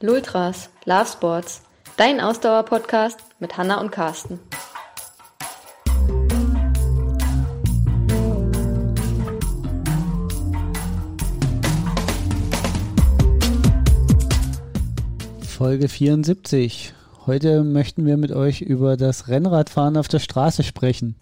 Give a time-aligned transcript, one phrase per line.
[0.00, 1.62] Lultras, Love Sports,
[1.96, 4.38] dein Ausdauer-Podcast mit Hanna und Carsten.
[15.40, 16.92] Folge 74.
[17.24, 21.16] Heute möchten wir mit euch über das Rennradfahren auf der Straße sprechen.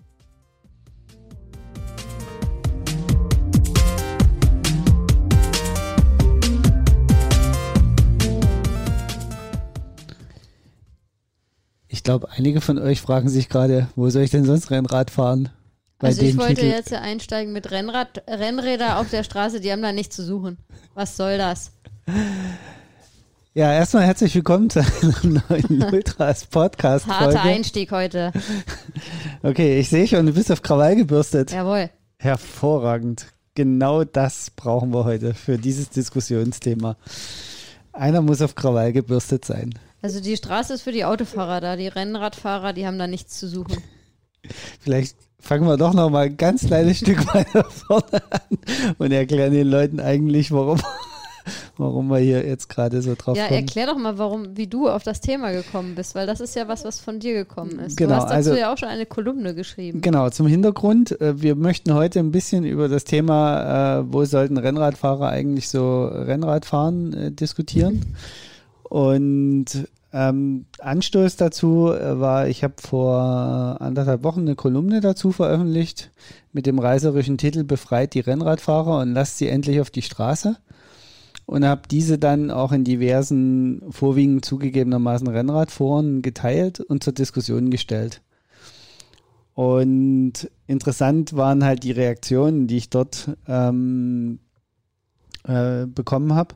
[12.04, 15.49] Glaube, einige von euch fragen sich gerade, wo soll ich denn sonst Rennrad fahren?
[15.99, 19.82] Bei also ich wollte Titel jetzt einsteigen mit Rennrad, Rennräder auf der Straße, die haben
[19.82, 20.59] da nichts zu suchen.
[20.95, 21.72] Was soll das?
[23.54, 27.07] Ja, erstmal herzlich willkommen zu einem neuen Ultras Podcast.
[27.07, 28.32] Harter Einstieg heute.
[29.43, 31.53] Okay, ich sehe schon, du bist auf Krawall gebürstet.
[31.53, 31.90] Jawohl.
[32.17, 33.27] Hervorragend.
[33.55, 36.97] Genau das brauchen wir heute für dieses Diskussionsthema.
[37.92, 39.75] Einer muss auf Krawall gebürstet sein.
[40.05, 43.48] Also die Straße ist für die Autofahrer da, die Rennradfahrer, die haben da nichts zu
[43.48, 43.79] suchen.
[44.81, 48.59] Vielleicht fangen wir doch noch mal ein ganz kleines Stück weiter vorne an
[48.98, 50.79] und erklären den Leuten eigentlich, warum
[51.79, 53.55] warum wir hier jetzt gerade so drauf ja, kommen.
[53.55, 56.55] Ja, erklär doch mal, warum, wie du auf das Thema gekommen bist, weil das ist
[56.55, 57.97] ja was, was von dir gekommen ist.
[57.97, 60.03] Genau, du hast dazu also, ja auch schon eine Kolumne geschrieben.
[60.03, 61.19] Genau, zum Hintergrund.
[61.19, 66.05] Äh, wir möchten heute ein bisschen über das Thema, äh, wo sollten Rennradfahrer eigentlich so
[66.05, 68.05] Rennrad fahren, äh, diskutieren.
[68.83, 76.12] Und ähm, Anstoß dazu war, ich habe vor anderthalb Wochen eine Kolumne dazu veröffentlicht
[76.53, 80.57] mit dem reiserischen Titel Befreit die Rennradfahrer und lasst sie endlich auf die Straße
[81.47, 88.23] und habe diese dann auch in diversen, vorwiegend zugegebenermaßen Rennradforen geteilt und zur Diskussion gestellt.
[89.55, 94.39] Und interessant waren halt die Reaktionen, die ich dort ähm,
[95.45, 96.55] äh, bekommen habe.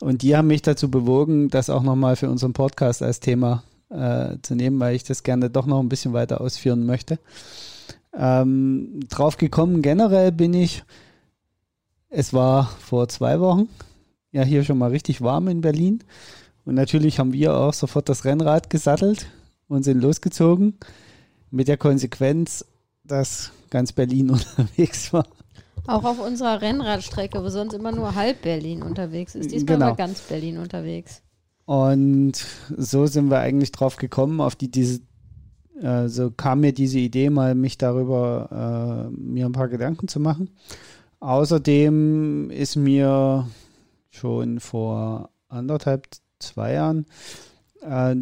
[0.00, 4.36] Und die haben mich dazu bewogen, das auch nochmal für unseren Podcast als Thema äh,
[4.42, 7.18] zu nehmen, weil ich das gerne doch noch ein bisschen weiter ausführen möchte.
[8.14, 10.82] Ähm, drauf gekommen generell bin ich,
[12.08, 13.68] es war vor zwei Wochen,
[14.32, 16.02] ja hier schon mal richtig warm in Berlin.
[16.64, 19.26] Und natürlich haben wir auch sofort das Rennrad gesattelt
[19.68, 20.78] und sind losgezogen.
[21.50, 22.64] Mit der Konsequenz,
[23.04, 25.26] dass ganz Berlin unterwegs war.
[25.86, 29.50] Auch auf unserer Rennradstrecke, wo sonst immer nur halb Berlin unterwegs ist.
[29.50, 29.86] Diesmal genau.
[29.86, 31.22] war ganz Berlin unterwegs.
[31.64, 32.32] Und
[32.76, 35.00] so sind wir eigentlich drauf gekommen, auf die diese,
[35.80, 40.20] äh, so kam mir diese Idee mal, mich darüber, äh, mir ein paar Gedanken zu
[40.20, 40.50] machen.
[41.20, 43.46] Außerdem ist mir
[44.10, 46.08] schon vor anderthalb,
[46.38, 47.06] zwei Jahren.
[47.82, 48.16] Äh,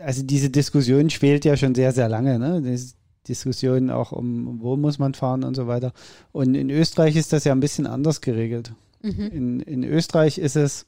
[0.00, 2.38] also diese Diskussion schwelt ja schon sehr, sehr lange.
[2.38, 2.60] Ne?
[3.28, 5.92] Diskussion auch um, wo muss man fahren und so weiter.
[6.32, 8.72] Und in Österreich ist das ja ein bisschen anders geregelt.
[9.02, 9.28] Mhm.
[9.32, 10.86] In, in Österreich ist es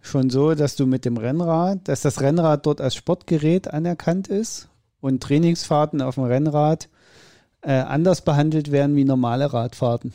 [0.00, 4.68] schon so, dass du mit dem Rennrad, dass das Rennrad dort als Sportgerät anerkannt ist
[5.00, 6.88] und Trainingsfahrten auf dem Rennrad
[7.62, 10.12] äh, anders behandelt werden wie normale Radfahrten.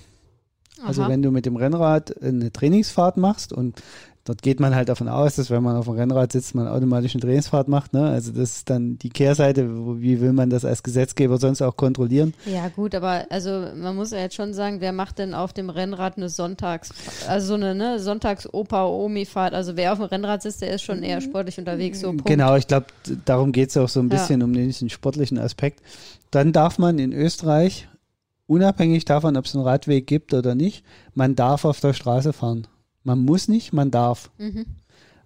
[0.83, 1.09] Also Aha.
[1.09, 3.81] wenn du mit dem Rennrad eine Trainingsfahrt machst und
[4.25, 7.13] dort geht man halt davon aus, dass wenn man auf dem Rennrad sitzt, man automatisch
[7.13, 7.93] eine Trainingsfahrt macht.
[7.93, 8.09] Ne?
[8.09, 9.69] Also das ist dann die Kehrseite.
[10.01, 12.33] Wie will man das als Gesetzgeber sonst auch kontrollieren?
[12.45, 15.69] Ja gut, aber also man muss ja jetzt schon sagen, wer macht denn auf dem
[15.69, 16.89] Rennrad eine Sonntags,
[17.27, 19.53] also so eine ne, Sonntags-Opa-Omi-Fahrt?
[19.53, 21.99] Also wer auf dem Rennrad sitzt, der ist schon eher sportlich unterwegs.
[21.99, 22.87] So, genau, ich glaube,
[23.25, 24.45] darum geht es auch so ein bisschen ja.
[24.45, 25.81] um den sportlichen Aspekt.
[26.31, 27.87] Dann darf man in Österreich
[28.47, 32.67] unabhängig davon, ob es einen Radweg gibt oder nicht, man darf auf der Straße fahren.
[33.05, 34.31] Man muss nicht, man darf.
[34.37, 34.65] Mhm.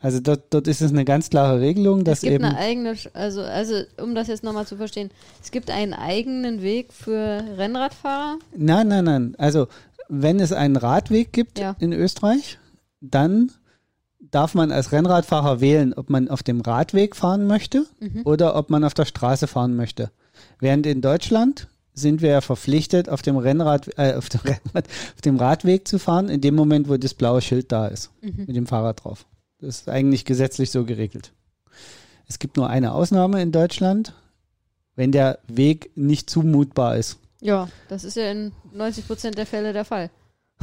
[0.02, 2.96] Also dort, dort ist es eine ganz klare Regelung, dass es gibt eben eine eigene,
[3.14, 8.40] also also um das jetzt nochmal zu verstehen, es gibt einen eigenen Weg für Rennradfahrer.
[8.56, 9.36] Nein, nein, nein.
[9.38, 9.68] Also
[10.08, 11.76] wenn es einen Radweg gibt ja.
[11.80, 12.60] in Österreich,
[13.02, 13.52] dann
[14.20, 18.22] darf man als Rennradfahrer wählen, ob man auf dem Radweg fahren möchte mhm.
[18.26, 20.12] oder ob man auf der Straße fahren möchte.
[20.60, 25.22] Während in Deutschland sind wir ja verpflichtet, auf dem Rennrad, äh, auf dem Rennrad, auf
[25.22, 28.46] dem Radweg zu fahren, in dem Moment, wo das blaue Schild da ist, mhm.
[28.48, 29.26] mit dem Fahrrad drauf.
[29.60, 31.34] Das ist eigentlich gesetzlich so geregelt.
[32.28, 34.14] Es gibt nur eine Ausnahme in Deutschland,
[34.96, 37.18] wenn der Weg nicht zumutbar ist.
[37.42, 40.10] Ja, das ist ja in 90 Prozent der Fälle der Fall.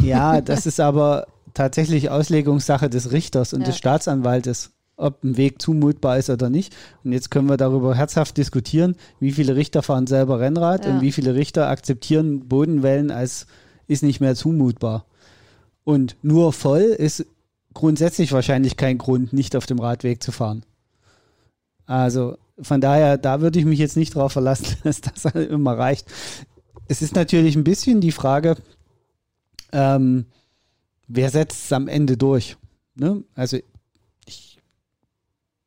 [0.00, 3.66] Ja, das ist aber tatsächlich Auslegungssache des Richters und ja.
[3.66, 6.74] des Staatsanwaltes ob ein Weg zumutbar ist oder nicht.
[7.04, 10.92] Und jetzt können wir darüber herzhaft diskutieren, wie viele Richter fahren selber Rennrad ja.
[10.92, 13.46] und wie viele Richter akzeptieren Bodenwellen als
[13.86, 15.06] ist nicht mehr zumutbar.
[15.84, 17.26] Und nur voll ist
[17.74, 20.64] grundsätzlich wahrscheinlich kein Grund, nicht auf dem Radweg zu fahren.
[21.84, 25.76] Also von daher, da würde ich mich jetzt nicht darauf verlassen, dass das halt immer
[25.76, 26.06] reicht.
[26.88, 28.56] Es ist natürlich ein bisschen die Frage,
[29.72, 30.26] ähm,
[31.06, 32.56] wer setzt es am Ende durch?
[32.94, 33.24] Ne?
[33.34, 33.58] Also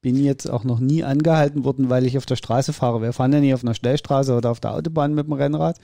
[0.01, 3.01] bin jetzt auch noch nie angehalten worden, weil ich auf der Straße fahre.
[3.01, 5.77] Wir fahren ja nicht auf einer Schnellstraße oder auf der Autobahn mit dem Rennrad,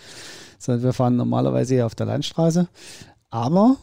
[0.57, 2.67] sondern wir fahren normalerweise hier auf der Landstraße.
[3.29, 3.77] Aber,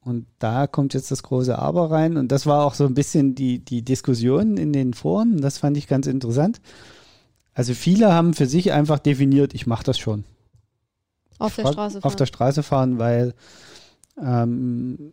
[0.00, 3.34] und da kommt jetzt das große Aber rein, und das war auch so ein bisschen
[3.34, 6.60] die, die Diskussion in den Foren, das fand ich ganz interessant.
[7.54, 10.24] Also viele haben für sich einfach definiert, ich mache das schon.
[11.38, 12.04] Auf der Straße fahren.
[12.04, 13.34] Auf der Straße fahren, weil
[14.22, 15.12] ähm,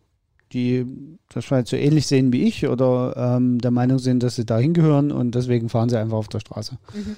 [0.52, 0.84] die
[1.28, 4.58] das vielleicht so ähnlich sehen wie ich oder ähm, der Meinung sind, dass sie da
[4.58, 6.78] hingehören und deswegen fahren sie einfach auf der Straße.
[6.94, 7.16] Mhm.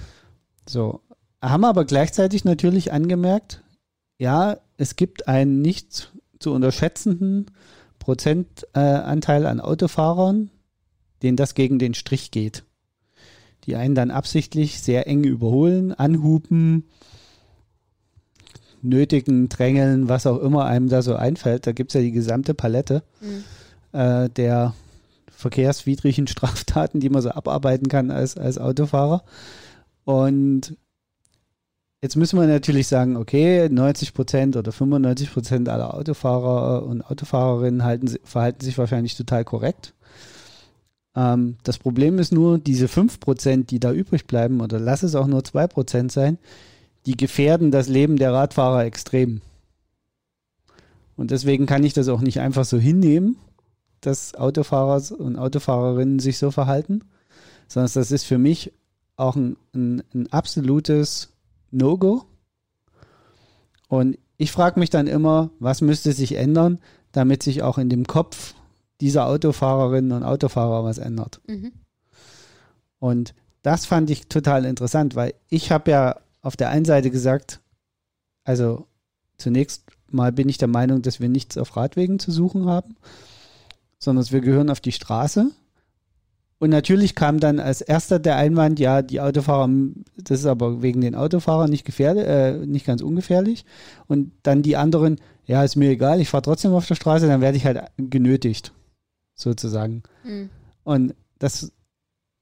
[0.67, 1.01] So.
[1.41, 3.63] Haben aber gleichzeitig natürlich angemerkt,
[4.17, 7.47] ja, es gibt einen nicht zu unterschätzenden
[7.99, 10.51] Prozentanteil äh, an Autofahrern,
[11.21, 12.63] denen das gegen den Strich geht.
[13.65, 16.85] Die einen dann absichtlich sehr eng überholen, anhupen,
[18.83, 21.65] nötigen, drängeln, was auch immer einem da so einfällt.
[21.65, 23.99] Da gibt es ja die gesamte Palette mhm.
[23.99, 24.73] äh, der
[25.31, 29.23] verkehrswidrigen Straftaten, die man so abarbeiten kann als, als Autofahrer.
[30.05, 30.75] Und
[32.01, 37.83] jetzt müssen wir natürlich sagen, okay, 90 Prozent oder 95 Prozent aller Autofahrer und Autofahrerinnen
[37.83, 39.93] halten, verhalten sich wahrscheinlich total korrekt.
[41.15, 45.15] Ähm, das Problem ist nur, diese 5 Prozent, die da übrig bleiben, oder lass es
[45.15, 46.37] auch nur 2 Prozent sein,
[47.05, 49.41] die gefährden das Leben der Radfahrer extrem.
[51.15, 53.37] Und deswegen kann ich das auch nicht einfach so hinnehmen,
[54.01, 57.01] dass Autofahrer und Autofahrerinnen sich so verhalten,
[57.67, 58.73] sondern das ist für mich
[59.15, 61.29] auch ein, ein, ein absolutes
[61.71, 62.25] No-Go.
[63.87, 66.79] Und ich frage mich dann immer, was müsste sich ändern,
[67.11, 68.55] damit sich auch in dem Kopf
[68.99, 71.41] dieser Autofahrerinnen und Autofahrer was ändert.
[71.47, 71.71] Mhm.
[72.99, 77.61] Und das fand ich total interessant, weil ich habe ja auf der einen Seite gesagt,
[78.43, 78.85] also
[79.37, 82.95] zunächst mal bin ich der Meinung, dass wir nichts auf Radwegen zu suchen haben,
[83.97, 85.49] sondern wir gehören auf die Straße.
[86.59, 89.69] Und natürlich kam dann als erster der Einwand, ja, die Autofahrer,
[90.17, 93.65] das ist aber wegen den Autofahrern nicht gefährlich, äh, nicht ganz ungefährlich.
[94.07, 97.41] Und dann die anderen, ja, ist mir egal, ich fahre trotzdem auf der Straße, dann
[97.41, 98.71] werde ich halt genötigt,
[99.35, 100.03] sozusagen.
[100.23, 100.49] Mhm.
[100.83, 101.71] Und das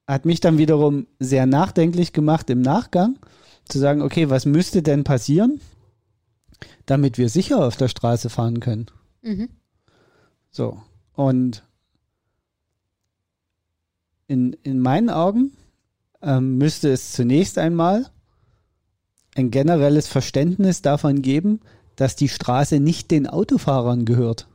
[0.06, 3.18] hat mich dann wiederum sehr nachdenklich gemacht im Nachgang
[3.66, 5.62] zu sagen, okay, was müsste denn passieren,
[6.86, 8.88] damit wir sicher auf der Straße fahren können?
[9.22, 9.50] Mhm.
[10.50, 10.82] So,
[11.14, 11.64] und
[14.28, 15.52] in, in meinen Augen
[16.22, 18.10] ähm, müsste es zunächst einmal
[19.36, 21.62] ein generelles Verständnis davon geben,
[21.96, 24.48] dass die Straße nicht den Autofahrern gehört.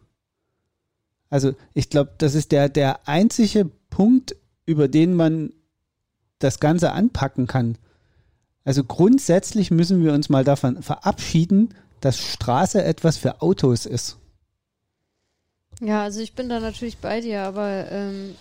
[1.29, 5.53] Also ich glaube, das ist der, der einzige Punkt, über den man
[6.39, 7.79] das Ganze anpacken kann.
[8.67, 14.19] Also grundsätzlich müssen wir uns mal davon verabschieden, dass Straße etwas für Autos ist.
[15.81, 18.35] Ja, also ich bin da natürlich bei dir, aber ähm,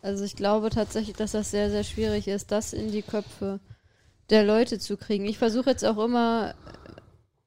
[0.00, 3.58] also ich glaube tatsächlich, dass das sehr, sehr schwierig ist, das in die Köpfe
[4.30, 5.24] der Leute zu kriegen.
[5.24, 6.54] Ich versuche jetzt auch immer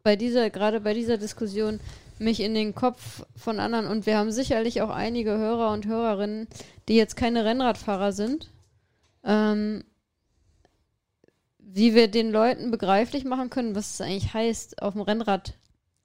[0.04, 1.80] bei dieser, gerade bei dieser Diskussion,
[2.20, 6.48] mich in den Kopf von anderen und wir haben sicherlich auch einige Hörer und Hörerinnen,
[6.90, 8.52] die jetzt keine Rennradfahrer sind,
[9.24, 9.86] ähm,
[11.62, 15.54] wie wir den Leuten begreiflich machen können, was es eigentlich heißt, auf dem Rennrad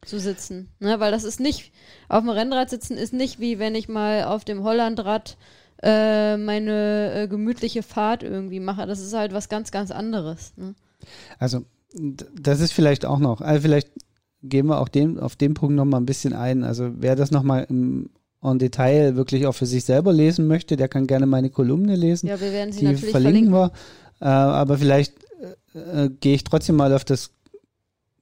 [0.04, 0.68] zu sitzen.
[0.78, 1.00] Ne?
[1.00, 1.72] Weil das ist nicht,
[2.08, 5.36] auf dem Rennrad sitzen ist nicht wie wenn ich mal auf dem Hollandrad
[5.82, 8.86] äh, meine äh, gemütliche Fahrt irgendwie mache.
[8.86, 10.52] Das ist halt was ganz, ganz anderes.
[10.56, 10.74] Ne?
[11.38, 13.90] Also, das ist vielleicht auch noch, also vielleicht
[14.42, 16.64] gehen wir auch den, auf den Punkt nochmal ein bisschen ein.
[16.64, 18.10] Also, wer das nochmal im
[18.42, 22.28] en Detail wirklich auch für sich selber lesen möchte, der kann gerne meine Kolumne lesen.
[22.28, 23.50] Ja, wir werden sie die natürlich verlinken.
[23.50, 23.76] verlinken.
[24.20, 24.26] Wir.
[24.26, 25.14] Äh, aber vielleicht
[25.76, 27.30] äh, gehe ich trotzdem mal auf das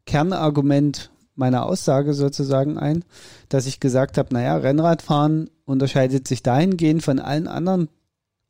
[0.07, 3.05] Kernargument meiner Aussage sozusagen ein,
[3.49, 7.89] dass ich gesagt habe, naja, Rennradfahren unterscheidet sich dahingehend von allen anderen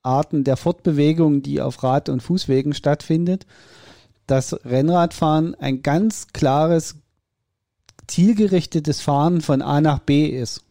[0.03, 3.47] Arten der Fortbewegung, die auf Rad- und Fußwegen stattfindet,
[4.27, 6.97] dass Rennradfahren ein ganz klares,
[8.07, 10.63] zielgerichtetes Fahren von A nach B ist.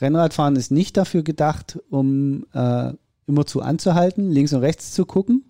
[0.00, 2.92] Rennradfahren ist nicht dafür gedacht, um äh,
[3.26, 5.44] immer zu anzuhalten, links und rechts zu gucken,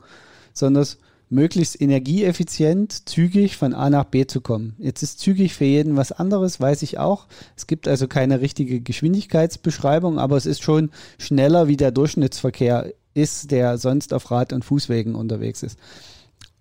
[0.52, 0.86] sondern
[1.34, 4.74] möglichst energieeffizient, zügig von A nach B zu kommen.
[4.78, 7.26] Jetzt ist zügig für jeden was anderes, weiß ich auch.
[7.56, 13.50] Es gibt also keine richtige Geschwindigkeitsbeschreibung, aber es ist schon schneller, wie der Durchschnittsverkehr ist,
[13.50, 15.78] der sonst auf Rad- und Fußwegen unterwegs ist.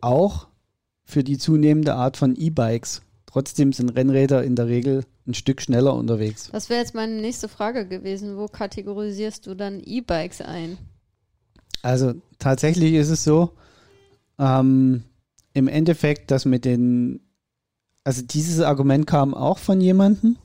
[0.02, 0.48] Auch
[1.06, 3.02] für die zunehmende Art von E-Bikes.
[3.28, 6.50] Trotzdem sind Rennräder in der Regel ein Stück schneller unterwegs.
[6.52, 8.38] Das wäre jetzt meine nächste Frage gewesen.
[8.38, 10.78] Wo kategorisierst du dann E-Bikes ein?
[11.82, 13.52] Also tatsächlich ist es so,
[14.40, 15.04] ähm,
[15.54, 17.22] im Endeffekt, dass mit den,
[18.04, 20.38] also dieses Argument kam auch von jemandem.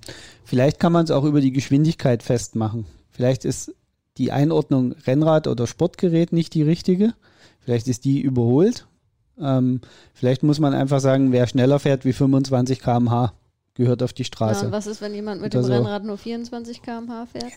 [0.44, 2.86] Vielleicht kann man es auch über die Geschwindigkeit festmachen.
[3.10, 3.74] Vielleicht ist
[4.16, 7.14] die Einordnung Rennrad oder Sportgerät nicht die richtige.
[7.60, 8.86] Vielleicht ist die überholt.
[9.40, 9.80] Ähm,
[10.14, 13.32] vielleicht muss man einfach sagen, wer schneller fährt wie 25 km/h,
[13.74, 14.62] gehört auf die Straße.
[14.62, 15.72] Ja, und was ist, wenn jemand mit oder dem so.
[15.72, 17.52] Rennrad nur 24 km/h fährt?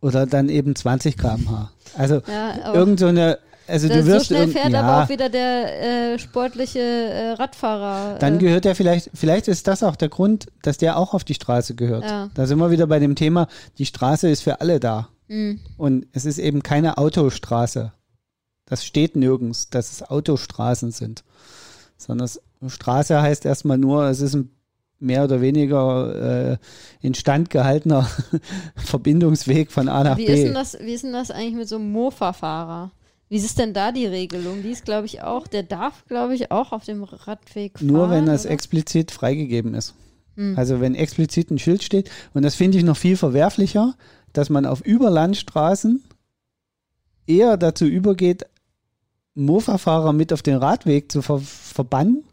[0.00, 1.70] Oder dann eben 20 km/h.
[1.96, 3.38] Also ja, irgend so eine
[3.70, 7.30] also das du wirst so schnell fährt ja, aber auch wieder der äh, sportliche äh,
[7.32, 8.18] Radfahrer.
[8.18, 8.38] Dann äh.
[8.38, 11.74] gehört er vielleicht, vielleicht ist das auch der Grund, dass der auch auf die Straße
[11.74, 12.04] gehört.
[12.04, 12.30] Ja.
[12.34, 13.48] Da sind wir wieder bei dem Thema,
[13.78, 15.08] die Straße ist für alle da.
[15.28, 15.60] Mhm.
[15.76, 17.92] Und es ist eben keine Autostraße.
[18.66, 21.24] Das steht nirgends, dass es Autostraßen sind.
[21.96, 22.28] Sondern
[22.66, 24.50] Straße heißt erstmal nur, es ist ein
[25.00, 26.56] mehr oder weniger äh,
[27.00, 28.08] instand gehaltener
[28.76, 30.34] Verbindungsweg von A nach wie B.
[30.34, 32.92] Ist denn das, wie ist denn das eigentlich mit so einem Mofa-Fahrer?
[33.30, 34.64] Wie ist denn da die Regelung?
[34.64, 37.86] Die ist, glaube ich, auch, der darf, glaube ich, auch auf dem Radweg fahren.
[37.86, 38.52] Nur wenn das oder?
[38.52, 39.94] explizit freigegeben ist.
[40.34, 40.58] Hm.
[40.58, 42.10] Also wenn explizit ein Schild steht.
[42.34, 43.94] Und das finde ich noch viel verwerflicher,
[44.32, 46.02] dass man auf Überlandstraßen
[47.28, 48.46] eher dazu übergeht,
[49.34, 52.24] Mofa-Fahrer mit auf den Radweg zu ver verbannen,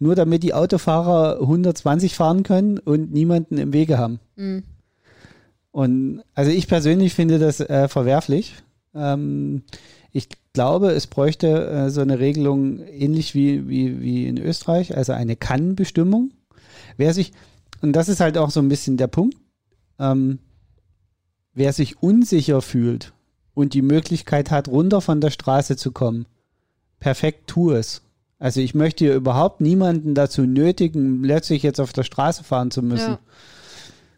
[0.00, 4.18] nur damit die Autofahrer 120 fahren können und niemanden im Wege haben.
[4.34, 4.64] Mhm.
[5.70, 8.56] Und also ich persönlich finde das äh, verwerflich.
[8.92, 9.62] Ähm,
[10.12, 15.12] ich glaube, es bräuchte äh, so eine Regelung ähnlich wie, wie, wie in Österreich, also
[15.12, 16.32] eine Kann-Bestimmung.
[16.98, 17.32] Wer sich,
[17.80, 19.38] und das ist halt auch so ein bisschen der Punkt,
[19.98, 20.38] ähm,
[21.54, 23.14] wer sich unsicher fühlt
[23.54, 26.26] und die Möglichkeit hat, runter von der Straße zu kommen,
[27.00, 28.02] perfekt tu es.
[28.38, 32.82] Also ich möchte hier überhaupt niemanden dazu nötigen, letztlich jetzt auf der Straße fahren zu
[32.82, 33.12] müssen.
[33.12, 33.18] Ja.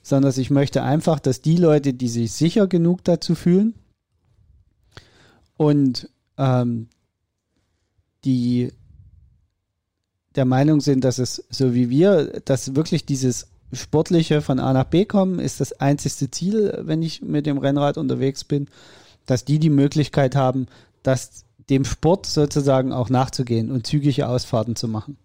[0.02, 3.74] Sondern ich möchte einfach, dass die Leute, die sich sicher genug dazu fühlen
[5.56, 6.08] und
[6.38, 6.88] ähm,
[8.25, 8.73] die
[10.34, 14.84] der Meinung sind, dass es so wie wir, dass wirklich dieses sportliche von A nach
[14.84, 18.68] B kommen, ist das einzigste Ziel, wenn ich mit dem Rennrad unterwegs bin,
[19.26, 20.66] dass die die Möglichkeit haben,
[21.02, 25.16] dass dem Sport sozusagen auch nachzugehen und zügige Ausfahrten zu machen.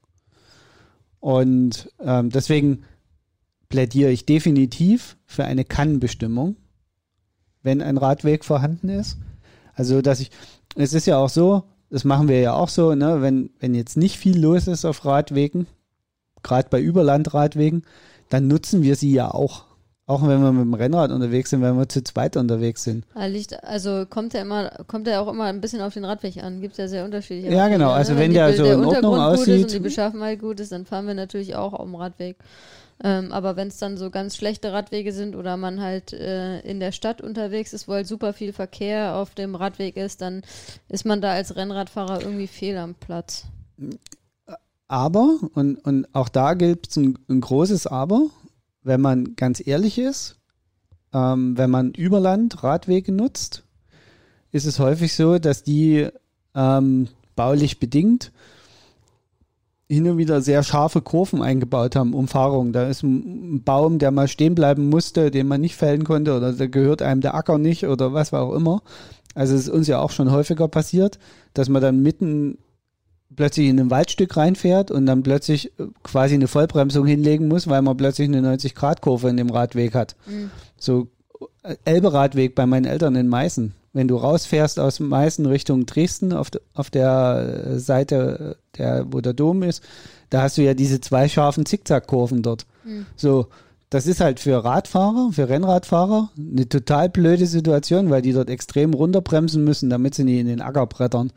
[1.20, 2.84] Und ähm, deswegen
[3.68, 6.56] plädiere ich definitiv für eine Kannbestimmung,
[7.62, 9.18] wenn ein Radweg vorhanden ist.
[9.80, 10.30] Also, dass ich,
[10.76, 13.96] es ist ja auch so, das machen wir ja auch so, ne, wenn, wenn jetzt
[13.96, 15.68] nicht viel los ist auf Radwegen,
[16.44, 17.84] gerade bei Überlandradwegen,
[18.28, 19.64] dann nutzen wir sie ja auch.
[20.06, 23.06] Auch wenn wir mit dem Rennrad unterwegs sind, wenn wir zu zweit unterwegs sind.
[23.62, 26.60] Also kommt er immer, kommt er auch immer ein bisschen auf den Radweg an.
[26.60, 27.56] Gibt ja sehr unterschiedliche.
[27.56, 27.92] Ja, genau.
[27.92, 28.20] Also ne?
[28.20, 29.46] wenn, wenn der so der in Ordnung aussieht.
[29.46, 32.38] Gut ist und die Beschaffenheit gut ist, dann fahren wir natürlich auch auf dem Radweg.
[33.02, 36.82] Ähm, aber wenn es dann so ganz schlechte Radwege sind oder man halt äh, in
[36.82, 40.42] der Stadt unterwegs ist, wo halt super viel Verkehr auf dem Radweg ist, dann
[40.90, 43.46] ist man da als Rennradfahrer irgendwie fehl am Platz.
[44.90, 48.28] Aber, und, und auch da gilt es ein, ein großes Aber,
[48.84, 50.36] wenn man ganz ehrlich ist,
[51.14, 53.64] ähm, wenn man Überland Radwege nutzt,
[54.52, 56.10] ist es häufig so, dass die
[56.56, 58.32] ähm, baulich bedingt
[59.90, 62.74] hin und wieder sehr scharfe Kurven eingebaut haben, Umfahrungen.
[62.74, 66.54] Da ist ein Baum, der mal stehen bleiben musste, den man nicht fällen konnte oder
[66.54, 68.84] da gehört einem der Acker nicht oder was auch immer.
[69.34, 71.18] Also es ist uns ja auch schon häufiger passiert,
[71.54, 72.60] dass man dann mitten
[73.36, 77.82] plötzlich in ein Waldstück reinfährt und dann plötzlich äh, quasi eine Vollbremsung hinlegen muss, weil
[77.82, 80.16] man plötzlich eine 90-Grad-Kurve in dem Radweg hat.
[80.28, 80.52] Mhm.
[80.78, 81.08] So
[81.64, 83.74] äh, Elbe-Radweg bei meinen Eltern in Meißen.
[83.94, 89.34] Wenn du rausfährst aus Meißen Richtung Dresden auf, auf der äh, Seite, der, wo der
[89.34, 89.84] Dom ist,
[90.30, 92.66] da hast du ja diese zwei scharfen Zickzackkurven dort.
[92.84, 93.06] Mhm.
[93.16, 93.48] So,
[93.90, 98.94] das ist halt für Radfahrer, für Rennradfahrer eine total blöde Situation, weil die dort extrem
[98.94, 101.32] runterbremsen müssen, damit sie nicht in den Acker brettern.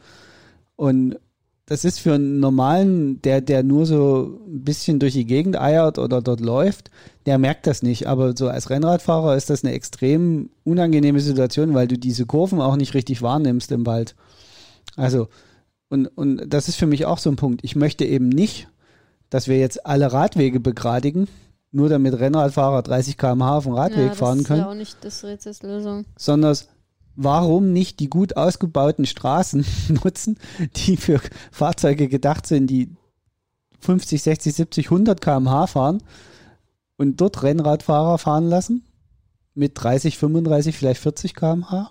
[0.77, 1.17] Und
[1.67, 5.99] das ist für einen normalen, der, der nur so ein bisschen durch die Gegend eiert
[5.99, 6.91] oder dort läuft,
[7.25, 8.09] der merkt das nicht.
[8.09, 12.77] Aber so als Rennradfahrer ist das eine extrem unangenehme Situation, weil du diese Kurven auch
[12.77, 14.17] nicht richtig wahrnimmst im Wald.
[14.97, 15.29] Also,
[15.89, 17.61] und, und das ist für mich auch so ein Punkt.
[17.63, 18.69] Ich möchte eben nicht,
[19.31, 21.29] dass wir jetzt alle Radwege begradigen,
[21.71, 24.49] nur damit Rennradfahrer 30 km/h auf dem Radweg ja, fahren können.
[24.49, 26.05] Das ist ja auch nicht das Rätselslösung.
[26.17, 26.57] Sondern
[27.17, 29.65] warum nicht die gut ausgebauten Straßen
[30.05, 30.39] nutzen,
[30.77, 32.91] die für Fahrzeuge gedacht sind, die
[33.81, 36.03] 50, 60, 70, 100 km/h fahren
[36.97, 38.85] und dort Rennradfahrer fahren lassen
[39.55, 41.91] mit 30, 35, vielleicht 40 km/h,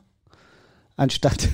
[0.95, 1.49] anstatt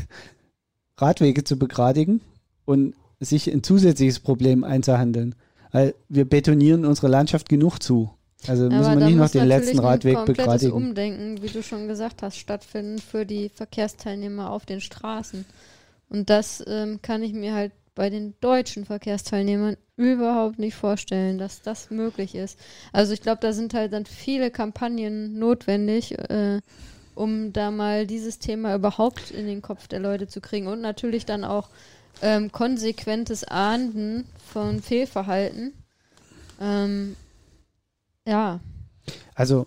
[0.97, 2.21] Radwege zu begradigen
[2.65, 5.35] und sich ein zusätzliches Problem einzuhandeln.
[5.71, 8.11] Weil wir betonieren unsere Landschaft genug zu.
[8.45, 10.73] Also müssen Aber wir nicht noch den letzten Radweg begradigen.
[10.73, 15.45] Umdenken, wie du schon gesagt hast, stattfinden für die Verkehrsteilnehmer auf den Straßen.
[16.09, 21.63] Und das ähm, kann ich mir halt bei den deutschen Verkehrsteilnehmern überhaupt nicht vorstellen, dass
[21.63, 22.59] das möglich ist.
[22.93, 26.61] Also ich glaube, da sind halt dann viele Kampagnen notwendig, äh,
[27.15, 31.25] um da mal dieses Thema überhaupt in den Kopf der Leute zu kriegen und natürlich
[31.25, 31.69] dann auch
[32.21, 35.73] ähm, konsequentes Ahnden von Fehlverhalten.
[36.61, 37.15] Ähm,
[38.27, 38.59] ja.
[39.33, 39.65] Also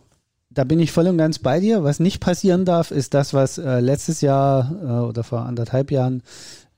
[0.51, 1.85] da bin ich voll und ganz bei dir.
[1.85, 6.23] Was nicht passieren darf, ist das, was äh, letztes Jahr äh, oder vor anderthalb Jahren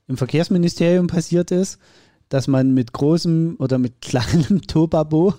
[0.07, 1.79] im Verkehrsministerium passiert ist,
[2.29, 5.33] dass man mit großem oder mit kleinem Tobabo,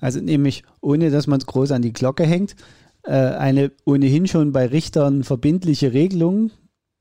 [0.00, 2.56] also nämlich ohne dass man es groß an die Glocke hängt,
[3.04, 6.50] äh, eine ohnehin schon bei Richtern verbindliche Regelung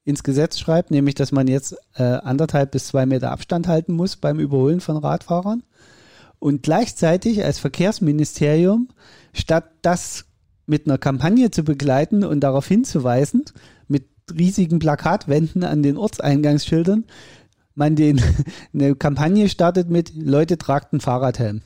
[0.05, 4.15] ins Gesetz schreibt, nämlich dass man jetzt äh, anderthalb bis zwei Meter Abstand halten muss
[4.15, 5.63] beim Überholen von Radfahrern.
[6.45, 8.89] Und gleichzeitig als Verkehrsministerium,
[9.33, 10.25] statt das
[10.67, 13.45] mit einer Kampagne zu begleiten und darauf hinzuweisen,
[13.87, 17.05] mit riesigen Plakatwänden an den Ortseingangsschildern,
[17.73, 18.21] man den,
[18.75, 21.63] eine Kampagne startet mit Leute tragt einen Fahrradhelm.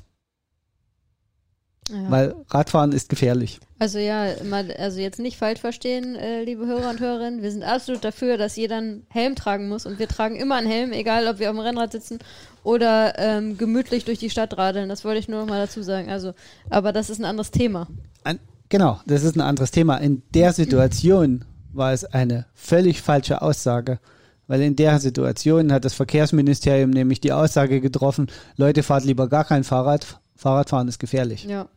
[1.90, 2.12] Ja.
[2.12, 3.60] Weil Radfahren ist gefährlich.
[3.80, 7.42] Also ja, mal, also jetzt nicht falsch verstehen, äh, liebe Hörer und Hörerinnen.
[7.42, 10.68] Wir sind absolut dafür, dass jeder einen Helm tragen muss und wir tragen immer einen
[10.68, 12.20] Helm, egal ob wir auf dem Rennrad sitzen
[12.64, 14.90] oder ähm, gemütlich durch die Stadt radeln.
[14.90, 16.10] Das wollte ich nur noch mal dazu sagen.
[16.10, 16.34] Also,
[16.70, 17.88] aber das ist ein anderes Thema.
[18.24, 19.98] An, genau, das ist ein anderes Thema.
[19.98, 24.00] In der Situation war es eine völlig falsche Aussage.
[24.48, 28.28] Weil in der Situation hat das Verkehrsministerium nämlich die Aussage getroffen,
[28.58, 31.44] Leute, fahrt lieber gar kein Fahrrad, Fahrradfahren ist gefährlich.
[31.44, 31.70] Ja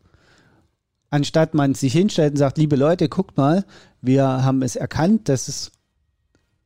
[1.12, 3.64] anstatt man sich hinstellt und sagt, liebe Leute, guckt mal,
[4.00, 5.70] wir haben es erkannt, dass es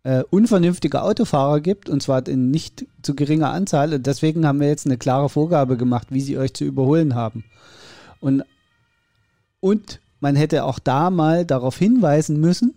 [0.05, 4.69] äh, unvernünftige Autofahrer gibt und zwar in nicht zu geringer Anzahl und deswegen haben wir
[4.69, 7.45] jetzt eine klare Vorgabe gemacht, wie sie euch zu überholen haben.
[8.21, 8.45] Und,
[9.59, 12.77] und man hätte auch da mal darauf hinweisen müssen,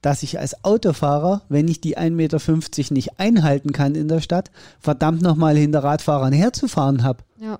[0.00, 4.50] dass ich als Autofahrer, wenn ich die 1,50 Meter nicht einhalten kann in der Stadt,
[4.80, 7.24] verdammt nochmal hinter Radfahrern herzufahren habe.
[7.38, 7.58] Ja.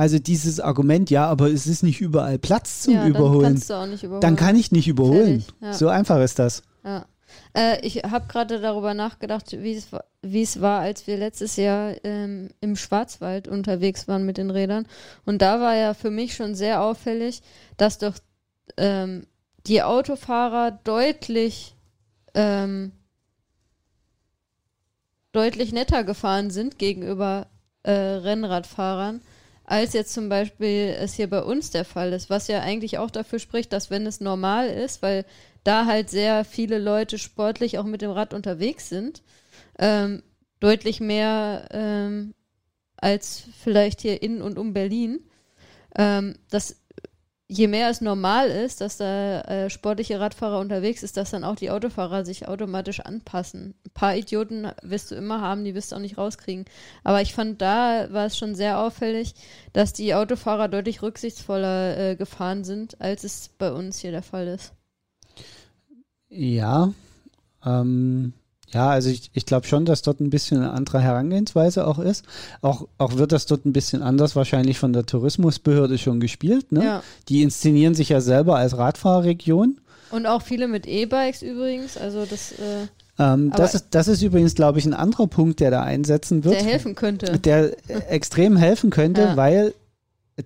[0.00, 3.62] Also dieses Argument, ja, aber es ist nicht überall Platz zum ja, Überholen.
[3.68, 4.20] Dann, überholen.
[4.22, 5.44] dann kann ich nicht überholen.
[5.60, 5.74] Ja.
[5.74, 6.62] So einfach ist das.
[6.82, 7.04] Ja.
[7.54, 9.88] Äh, ich habe gerade darüber nachgedacht, wie es,
[10.22, 14.86] wie es war, als wir letztes Jahr ähm, im Schwarzwald unterwegs waren mit den Rädern.
[15.26, 17.42] Und da war ja für mich schon sehr auffällig,
[17.76, 18.14] dass doch
[18.78, 19.26] ähm,
[19.66, 21.76] die Autofahrer deutlich
[22.32, 22.92] ähm,
[25.32, 27.48] deutlich netter gefahren sind gegenüber
[27.82, 29.20] äh, Rennradfahrern
[29.70, 33.10] als jetzt zum Beispiel es hier bei uns der Fall ist, was ja eigentlich auch
[33.10, 35.24] dafür spricht, dass wenn es normal ist, weil
[35.62, 39.22] da halt sehr viele Leute sportlich auch mit dem Rad unterwegs sind,
[39.78, 40.24] ähm,
[40.58, 42.34] deutlich mehr ähm,
[42.96, 45.20] als vielleicht hier in und um Berlin,
[45.96, 46.79] ähm, dass
[47.52, 51.56] je mehr es normal ist, dass da äh, sportliche Radfahrer unterwegs ist, dass dann auch
[51.56, 53.74] die Autofahrer sich automatisch anpassen.
[53.84, 56.64] Ein paar Idioten wirst du immer haben, die wirst du auch nicht rauskriegen.
[57.02, 59.34] Aber ich fand, da war es schon sehr auffällig,
[59.72, 64.46] dass die Autofahrer deutlich rücksichtsvoller äh, gefahren sind, als es bei uns hier der Fall
[64.46, 64.72] ist.
[66.28, 66.92] Ja,
[67.66, 68.32] ähm,
[68.72, 72.24] ja, also ich, ich glaube schon, dass dort ein bisschen eine andere Herangehensweise auch ist.
[72.62, 76.70] Auch, auch wird das dort ein bisschen anders wahrscheinlich von der Tourismusbehörde schon gespielt.
[76.72, 76.84] Ne?
[76.84, 77.02] Ja.
[77.28, 79.80] Die inszenieren sich ja selber als Radfahrregion.
[80.10, 81.96] Und auch viele mit E-Bikes übrigens.
[81.96, 82.52] Also das.
[82.52, 82.86] Äh
[83.18, 86.54] ähm, das, ist, das ist übrigens, glaube ich, ein anderer Punkt, der da einsetzen wird.
[86.54, 87.38] Der helfen könnte.
[87.38, 87.76] Der
[88.10, 89.36] extrem helfen könnte, ja.
[89.36, 89.74] weil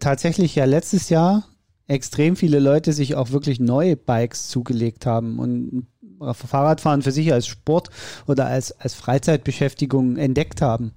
[0.00, 1.44] tatsächlich ja letztes Jahr
[1.86, 5.86] extrem viele Leute sich auch wirklich neue Bikes zugelegt haben und
[6.32, 7.90] Fahrradfahren für sich als Sport
[8.26, 10.92] oder als, als Freizeitbeschäftigung entdeckt haben.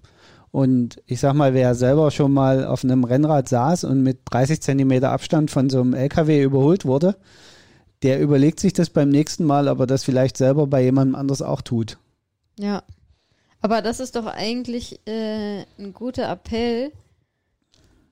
[0.51, 4.61] Und ich sag mal, wer selber schon mal auf einem Rennrad saß und mit 30
[4.61, 7.17] Zentimeter Abstand von so einem LKW überholt wurde,
[8.03, 11.41] der überlegt sich das beim nächsten Mal, ob er das vielleicht selber bei jemandem anders
[11.41, 11.97] auch tut.
[12.57, 12.83] Ja.
[13.61, 16.91] Aber das ist doch eigentlich äh, ein guter Appell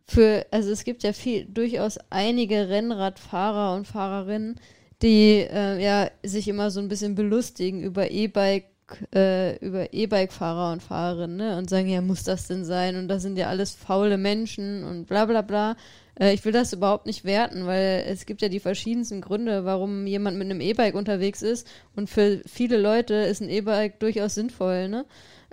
[0.08, 4.60] für, also es gibt ja viel, durchaus einige Rennradfahrer und Fahrerinnen,
[5.02, 8.66] die äh, ja sich immer so ein bisschen belustigen über E-Bike
[9.14, 11.58] äh, über E-Bike-Fahrer und Fahrerinnen ne?
[11.58, 12.96] und sagen, ja, muss das denn sein?
[12.96, 15.76] Und das sind ja alles faule Menschen und bla bla bla.
[16.20, 20.06] Äh, ich will das überhaupt nicht werten, weil es gibt ja die verschiedensten Gründe, warum
[20.08, 21.68] jemand mit einem E-Bike unterwegs ist.
[21.96, 24.88] Und für viele Leute ist ein E-Bike durchaus sinnvoll.
[24.88, 25.06] Ne?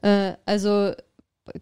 [0.02, 0.92] Äh, also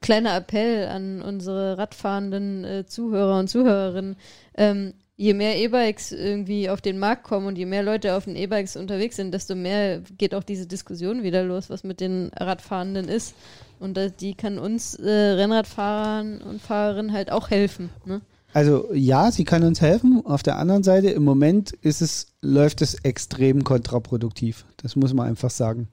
[0.00, 4.16] kleiner Appell an unsere radfahrenden äh, Zuhörer und Zuhörerinnen.
[4.56, 8.36] Ähm, je mehr E-Bikes irgendwie auf den Markt kommen und je mehr Leute auf den
[8.36, 13.06] E-Bikes unterwegs sind, desto mehr geht auch diese Diskussion wieder los, was mit den Radfahrenden
[13.06, 13.34] ist.
[13.78, 17.90] Und die kann uns äh, Rennradfahrern und Fahrerinnen halt auch helfen.
[18.06, 18.22] Ne?
[18.54, 20.24] Also ja, sie kann uns helfen.
[20.24, 24.64] Auf der anderen Seite, im Moment ist es, läuft es extrem kontraproduktiv.
[24.78, 25.88] Das muss man einfach sagen.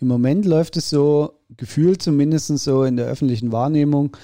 [0.00, 4.16] Im Moment läuft es so, gefühlt zumindest so in der öffentlichen Wahrnehmung,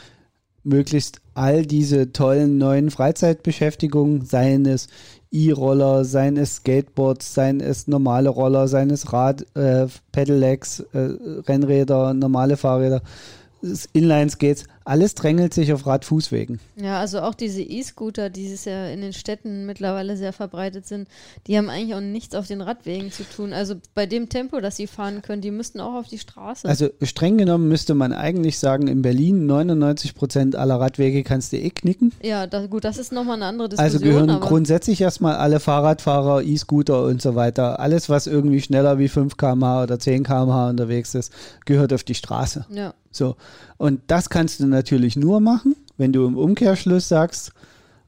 [0.62, 4.88] möglichst all diese tollen neuen Freizeitbeschäftigungen, seien es
[5.33, 11.11] E-Roller, seien es Skateboards, seien es normale Roller, seien es Rad, äh, Pedelecs, äh,
[11.46, 13.03] Rennräder, normale Fahrräder,
[13.92, 16.58] Inline-Skates, alles drängelt sich auf Radfußwegen.
[16.76, 21.08] Ja, also auch diese E-Scooter, die es ja in den Städten mittlerweile sehr verbreitet sind,
[21.46, 23.52] die haben eigentlich auch nichts auf den Radwegen zu tun.
[23.52, 26.66] Also bei dem Tempo, das sie fahren können, die müssten auch auf die Straße.
[26.66, 31.58] Also streng genommen müsste man eigentlich sagen, in Berlin 99 Prozent aller Radwege kannst du
[31.58, 32.12] eh knicken.
[32.22, 33.94] Ja, das, gut, das ist nochmal eine andere Diskussion.
[33.94, 39.08] Also gehören grundsätzlich erstmal alle Fahrradfahrer, E-Scooter und so weiter, alles was irgendwie schneller wie
[39.08, 41.32] 5 km/h oder 10 km/h unterwegs ist,
[41.66, 42.64] gehört auf die Straße.
[42.70, 42.94] Ja.
[43.12, 43.36] So.
[43.76, 47.52] Und das kannst du natürlich nur machen, wenn du im Umkehrschluss sagst,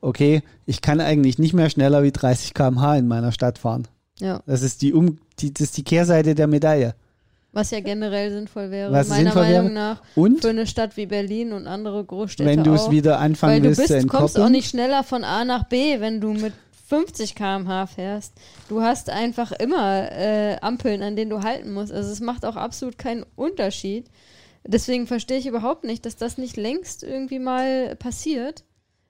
[0.00, 3.86] okay, ich kann eigentlich nicht mehr schneller wie 30 km/h in meiner Stadt fahren.
[4.18, 4.42] Ja.
[4.46, 6.94] Das ist die, um, die, das ist die Kehrseite der Medaille.
[7.52, 9.74] Was ja generell sinnvoll wäre, Was meiner sinnvoll Meinung wäre.
[9.74, 13.54] nach, Und für eine Stadt wie Berlin und andere Großstädte wenn du es wieder anfangen
[13.54, 16.32] Weil du willst bist, zu kommst auch nicht schneller von A nach B, wenn du
[16.32, 16.54] mit
[16.88, 18.32] 50 km/h fährst.
[18.68, 21.92] Du hast einfach immer äh, Ampeln, an denen du halten musst.
[21.92, 24.06] Also es macht auch absolut keinen Unterschied.
[24.64, 28.64] Deswegen verstehe ich überhaupt nicht, dass das nicht längst irgendwie mal passiert.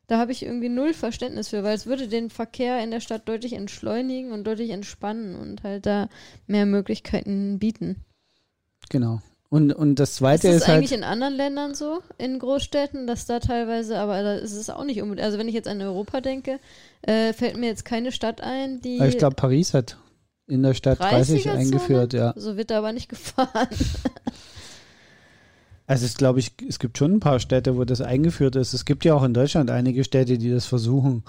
[0.06, 3.28] Da habe ich irgendwie null Verständnis für, weil es würde den Verkehr in der Stadt
[3.28, 6.08] deutlich entschleunigen und deutlich entspannen und halt da
[6.46, 8.04] mehr Möglichkeiten bieten.
[8.88, 9.20] genau.
[9.52, 13.06] Und, und das Ist zweite das ist, halt, eigentlich in anderen Ländern so, in Großstädten,
[13.06, 15.26] dass da teilweise, aber da ist es auch nicht unbedingt.
[15.26, 16.58] Also wenn ich jetzt an Europa denke,
[17.02, 19.98] äh, fällt mir jetzt keine Stadt ein, die ich glaube, Paris hat
[20.46, 21.58] in der Stadt 30 30er-Zone?
[21.58, 22.32] eingeführt, ja.
[22.34, 23.68] so wird da aber nicht gefahren.
[25.92, 28.72] Also es glaube ich, es gibt schon ein paar Städte, wo das eingeführt ist.
[28.72, 31.22] Es gibt ja auch in Deutschland einige Städte, die das versuchen,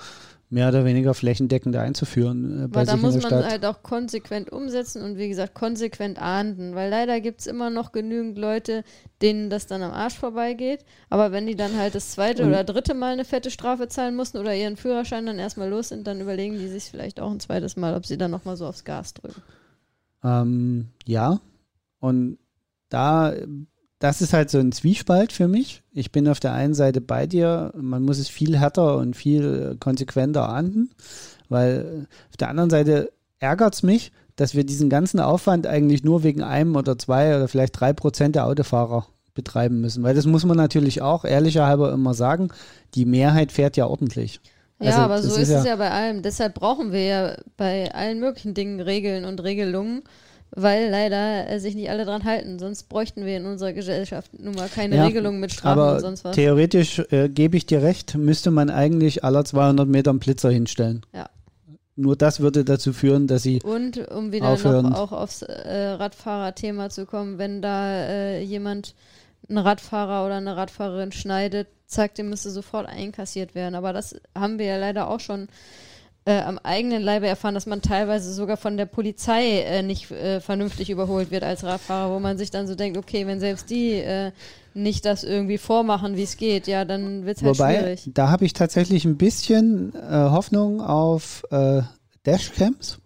[0.50, 3.44] mehr oder weniger flächendeckend einzuführen äh, bei Weil da muss man Stadt.
[3.44, 7.92] halt auch konsequent umsetzen und wie gesagt konsequent ahnden, weil leider gibt es immer noch
[7.92, 8.86] genügend Leute,
[9.22, 10.86] denen das dann am Arsch vorbeigeht.
[11.10, 14.16] Aber wenn die dann halt das zweite Und- oder dritte Mal eine fette Strafe zahlen
[14.16, 17.42] mussten oder ihren Führerschein dann erstmal los sind, dann überlegen die sich vielleicht auch ein
[17.42, 19.42] zweites Mal, ob sie dann nochmal so aufs Gas drücken.
[20.24, 21.42] Ähm, ja,
[22.00, 22.38] und
[22.88, 23.34] da,
[24.04, 25.82] das ist halt so ein Zwiespalt für mich.
[25.94, 29.78] Ich bin auf der einen Seite bei dir, man muss es viel härter und viel
[29.80, 30.90] konsequenter ahnden,
[31.48, 36.04] weil äh, auf der anderen Seite ärgert es mich, dass wir diesen ganzen Aufwand eigentlich
[36.04, 40.04] nur wegen einem oder zwei oder vielleicht drei Prozent der Autofahrer betreiben müssen.
[40.04, 42.50] Weil das muss man natürlich auch ehrlicherhalber immer sagen,
[42.96, 44.42] die Mehrheit fährt ja ordentlich.
[44.82, 46.24] Ja, Also, aber so ist ist, ja- es ja bei allem.
[46.24, 50.02] Deshalb brauchen wir ja bei allen möglichen Dingen Regeln und Regelungen,
[50.56, 52.60] weil leider äh, sich nicht alle dran halten.
[52.60, 56.00] Sonst bräuchten wir in unserer Gesellschaft nun mal keine Ja, Regelungen mit Strafen Aber und
[56.02, 56.36] sonst was.
[56.36, 61.06] theoretisch äh, gebe ich dir recht, müsste man eigentlich aller 200 Meter einen Blitzer hinstellen.
[61.14, 61.30] Ja.
[61.96, 64.90] Nur das würde dazu führen, dass sie Und um wieder Aufhören.
[64.90, 68.96] noch auch aufs äh, Radfahrerthema zu kommen, wenn da äh, jemand
[69.48, 73.76] einen Radfahrer oder eine Radfahrerin schneidet, zack, dem müsste sofort einkassiert werden.
[73.76, 75.48] Aber das haben wir ja leider auch schon
[76.26, 80.40] äh, am eigenen Leibe erfahren, dass man teilweise sogar von der Polizei äh, nicht äh,
[80.40, 83.94] vernünftig überholt wird als Radfahrer, wo man sich dann so denkt, okay, wenn selbst die
[83.94, 84.32] äh,
[84.74, 88.12] nicht das irgendwie vormachen, wie es geht, ja, dann wird es halt Wobei, schwierig.
[88.14, 91.82] da habe ich tatsächlich ein bisschen äh, Hoffnung auf äh,
[92.26, 93.00] Dashcams.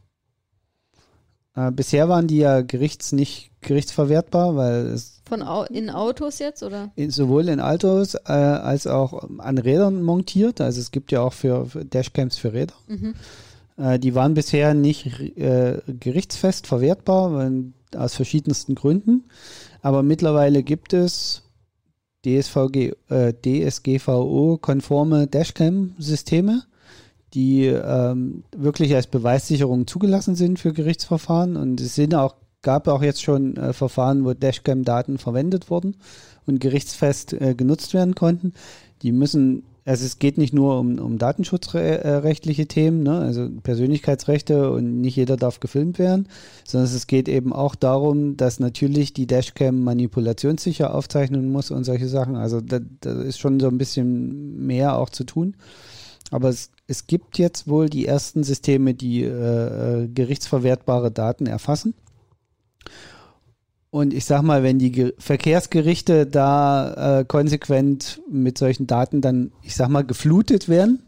[1.71, 6.91] Bisher waren die ja gerichts nicht gerichtsverwertbar, weil es Von Au in Autos jetzt, oder?
[6.95, 10.61] in, sowohl in Autos äh, als auch an Rädern montiert.
[10.61, 12.73] Also es gibt ja auch für, für Dashcams für Räder.
[12.87, 13.13] Mhm.
[13.77, 15.05] Äh, die waren bisher nicht
[15.37, 19.25] äh, gerichtsfest verwertbar, weil, aus verschiedensten Gründen.
[19.81, 21.43] Aber mittlerweile gibt es
[22.25, 26.63] DSVG, äh, DSGVO-konforme Dashcam-Systeme,
[27.33, 31.55] die ähm, wirklich als Beweissicherung zugelassen sind für Gerichtsverfahren.
[31.55, 35.95] Und es sind auch, gab auch jetzt schon äh, Verfahren, wo Dashcam-Daten verwendet wurden
[36.45, 38.53] und gerichtsfest äh, genutzt werden konnten.
[39.03, 43.19] Die müssen, also es geht nicht nur um, um datenschutzrechtliche Themen, ne?
[43.19, 46.27] also Persönlichkeitsrechte und nicht jeder darf gefilmt werden,
[46.65, 52.07] sondern es geht eben auch darum, dass natürlich die Dashcam manipulationssicher aufzeichnen muss und solche
[52.07, 52.35] Sachen.
[52.35, 55.55] Also da, da ist schon so ein bisschen mehr auch zu tun.
[56.31, 61.93] Aber es, es gibt jetzt wohl die ersten Systeme, die äh, äh, gerichtsverwertbare Daten erfassen.
[63.89, 69.51] Und ich sag mal, wenn die Ge Verkehrsgerichte da äh, konsequent mit solchen Daten dann,
[69.63, 71.01] ich sag mal, geflutet werden,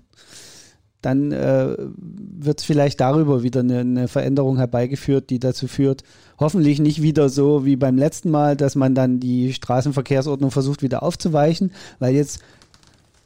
[1.01, 6.03] dann äh, wird es vielleicht darüber wieder eine, eine Veränderung herbeigeführt, die dazu führt,
[6.39, 11.03] hoffentlich nicht wieder so wie beim letzten Mal, dass man dann die Straßenverkehrsordnung versucht wieder
[11.03, 12.41] aufzuweichen, weil jetzt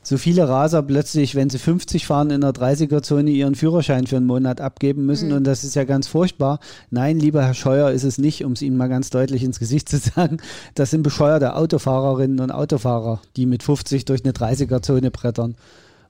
[0.03, 4.25] so viele Raser plötzlich, wenn sie 50 fahren, in der 30er-Zone ihren Führerschein für einen
[4.25, 5.37] Monat abgeben müssen Mhm.
[5.37, 6.59] und das ist ja ganz furchtbar.
[6.91, 9.87] Nein, lieber Herr Scheuer, ist es nicht, um es Ihnen mal ganz deutlich ins Gesicht
[9.89, 10.37] zu sagen.
[10.75, 15.55] Das sind bescheuerte Autofahrerinnen und Autofahrer, die mit 50 durch eine 30er-Zone brettern.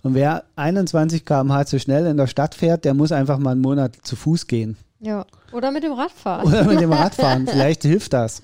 [0.02, 3.62] Und wer 21 km/h zu schnell in der Stadt fährt, der muss einfach mal einen
[3.62, 4.76] Monat zu Fuß gehen.
[5.00, 5.26] Ja.
[5.54, 6.48] Oder mit dem Radfahren.
[6.48, 7.48] Oder mit dem Radfahren.
[7.48, 8.42] Vielleicht hilft das.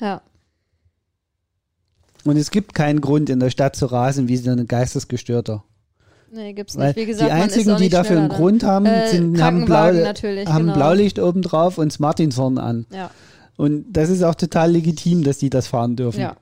[0.00, 0.20] Ja.
[2.24, 5.64] Und es gibt keinen Grund, in der Stadt zu rasen wie so ein Geistesgestörter.
[6.34, 6.96] Nee, gibt's Weil nicht.
[6.96, 10.72] Wie gesagt, die einzigen, die dafür einen Grund haben, Äh, sind, haben, Blau, haben genau.
[10.74, 12.86] Blaulicht oben drauf und Martinshorn an.
[12.90, 13.10] Ja.
[13.56, 16.20] Und das ist auch total legitim, dass die das fahren dürfen.
[16.20, 16.36] ja.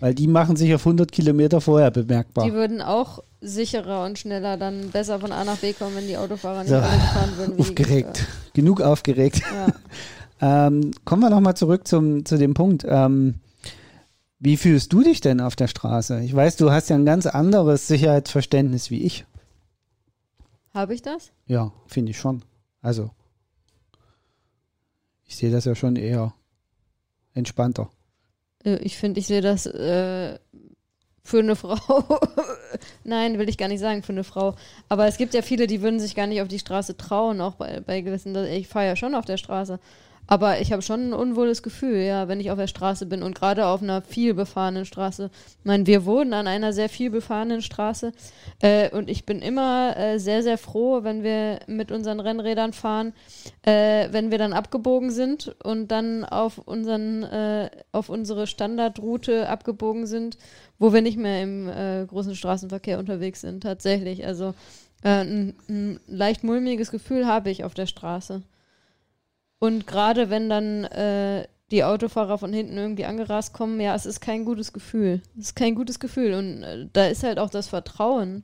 [0.00, 2.46] Weil die machen sich auf 100 Kilometer vorher bemerkbar.
[2.46, 6.16] Die würden auch sicherer und schneller dann besser von A nach B kommen, wenn die
[6.16, 7.56] Autofahrer nicht So, alle gefahren würden.
[7.58, 8.26] Wie aufgeregt.
[8.54, 9.42] Genug aufgeregt.
[9.54, 9.66] Ja.
[10.42, 12.86] Ähm, kommen wir nochmal zurück zum, zu dem Punkt.
[12.88, 13.34] Ähm,
[14.40, 16.20] wie fühlst du dich denn auf der Straße?
[16.22, 19.24] Ich weiß, du hast ja ein ganz anderes Sicherheitsverständnis wie ich.
[20.72, 21.30] Habe ich das?
[21.46, 22.42] Ja, finde ich schon.
[22.80, 23.10] Also,
[25.24, 26.32] ich sehe das ja schon eher
[27.34, 27.90] entspannter.
[28.64, 30.38] Äh, Ich finde, ich sehe das äh,
[31.22, 31.76] für eine Frau.
[33.04, 34.54] Nein, will ich gar nicht sagen, für eine Frau.
[34.88, 37.56] Aber es gibt ja viele, die würden sich gar nicht auf die Straße trauen, auch
[37.56, 38.34] bei, bei gewissen.
[38.46, 39.78] Ich fahre ja schon auf der Straße.
[40.30, 43.34] Aber ich habe schon ein unwohles Gefühl, ja, wenn ich auf der Straße bin und
[43.34, 45.28] gerade auf einer viel befahrenen Straße.
[45.34, 48.12] Ich meine, wir wohnen an einer sehr viel befahrenen Straße
[48.60, 53.12] äh, und ich bin immer äh, sehr, sehr froh, wenn wir mit unseren Rennrädern fahren,
[53.62, 60.06] äh, wenn wir dann abgebogen sind und dann auf unseren, äh, auf unsere Standardroute abgebogen
[60.06, 60.38] sind,
[60.78, 64.24] wo wir nicht mehr im äh, großen Straßenverkehr unterwegs sind, tatsächlich.
[64.24, 64.54] Also
[65.02, 68.42] äh, ein, ein leicht mulmiges Gefühl habe ich auf der Straße.
[69.60, 74.20] Und gerade wenn dann äh, die Autofahrer von hinten irgendwie angerast kommen, ja, es ist
[74.20, 75.22] kein gutes Gefühl.
[75.38, 76.34] Es ist kein gutes Gefühl.
[76.34, 78.42] Und äh, da ist halt auch das Vertrauen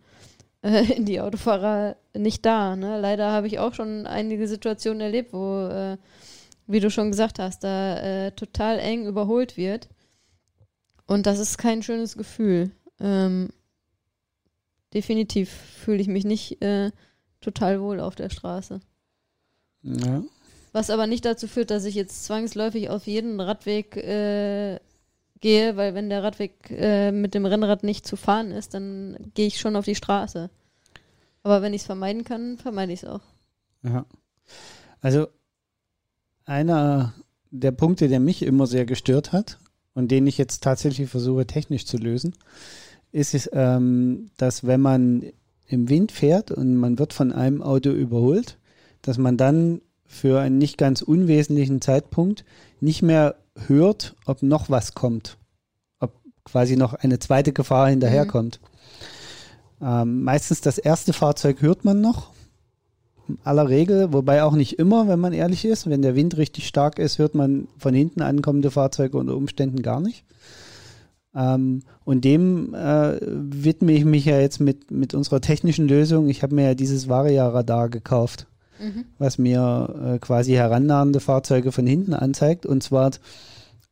[0.62, 2.76] äh, in die Autofahrer nicht da.
[2.76, 3.00] Ne?
[3.00, 5.96] Leider habe ich auch schon einige Situationen erlebt, wo, äh,
[6.66, 9.88] wie du schon gesagt hast, da äh, total eng überholt wird.
[11.06, 12.72] Und das ist kein schönes Gefühl.
[13.00, 13.48] Ähm,
[14.92, 16.90] definitiv fühle ich mich nicht äh,
[17.40, 18.80] total wohl auf der Straße.
[19.82, 20.22] Ja.
[20.76, 24.78] Was aber nicht dazu führt, dass ich jetzt zwangsläufig auf jeden Radweg äh,
[25.40, 29.46] gehe, weil wenn der Radweg äh, mit dem Rennrad nicht zu fahren ist, dann gehe
[29.46, 30.50] ich schon auf die Straße.
[31.42, 33.22] Aber wenn ich es vermeiden kann, vermeide ich es auch.
[33.84, 34.04] Ja.
[35.00, 35.28] Also
[36.44, 37.14] einer
[37.50, 39.58] der Punkte, der mich immer sehr gestört hat
[39.94, 42.34] und den ich jetzt tatsächlich versuche technisch zu lösen,
[43.12, 45.24] ist, es, ähm, dass wenn man
[45.68, 48.58] im Wind fährt und man wird von einem Auto überholt,
[49.00, 52.44] dass man dann für einen nicht ganz unwesentlichen Zeitpunkt
[52.80, 55.38] nicht mehr hört, ob noch was kommt,
[55.98, 56.12] ob
[56.44, 58.60] quasi noch eine zweite Gefahr hinterherkommt.
[59.80, 62.30] Ähm, meistens das erste Fahrzeug hört man noch,
[63.28, 65.88] in aller Regel, wobei auch nicht immer, wenn man ehrlich ist.
[65.90, 70.00] Wenn der Wind richtig stark ist, hört man von hinten ankommende Fahrzeuge unter Umständen gar
[70.00, 70.24] nicht.
[71.34, 76.28] Ähm, und dem äh, widme ich mich ja jetzt mit, mit unserer technischen Lösung.
[76.28, 78.46] Ich habe mir ja dieses Varia-Radar gekauft,
[79.18, 82.66] was mir äh, quasi herannahende Fahrzeuge von hinten anzeigt.
[82.66, 83.10] Und zwar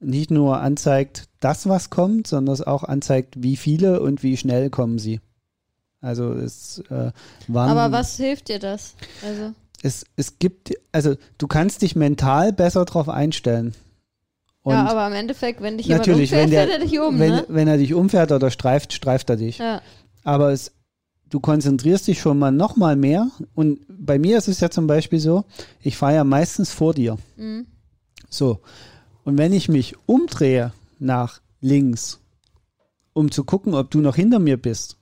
[0.01, 4.71] nicht nur anzeigt das, was kommt, sondern es auch anzeigt, wie viele und wie schnell
[4.71, 5.21] kommen sie.
[6.01, 7.13] Also es äh,
[7.49, 8.95] waren Aber was hilft dir das?
[9.25, 13.75] Also, es, es gibt, also du kannst dich mental besser drauf einstellen.
[14.63, 17.19] Und ja, aber im Endeffekt, wenn dich jemand umfährt, wenn, der, fährt er dich um,
[17.19, 17.45] wenn, ne?
[17.49, 19.59] wenn er dich umfährt oder streift, streift er dich.
[19.59, 19.83] Ja.
[20.25, 20.73] Aber es,
[21.31, 23.31] du konzentrierst dich schon mal noch mal mehr.
[23.55, 25.45] Und bei mir ist es ja zum Beispiel so,
[25.81, 27.17] ich fahre ja meistens vor dir.
[27.37, 27.67] Mhm.
[28.29, 28.61] So.
[29.25, 32.21] Und wenn ich mich umdrehe nach links,
[33.13, 34.97] um zu gucken, ob du noch hinter mir bist,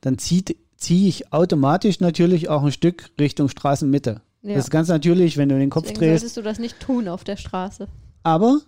[0.00, 4.20] dann zieht ziehe ich automatisch natürlich auch ein Stück Richtung Straßenmitte.
[4.42, 4.54] Ja.
[4.54, 6.20] Das ist ganz natürlich, wenn du den Kopf Deswegen drehst.
[6.20, 7.88] solltest du das nicht tun auf der Straße.
[8.22, 8.60] Aber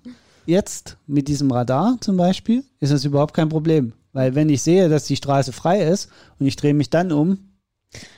[0.47, 3.93] jetzt mit diesem Radar zum Beispiel ist das überhaupt kein Problem.
[4.13, 7.39] Weil wenn ich sehe, dass die Straße frei ist und ich drehe mich dann um,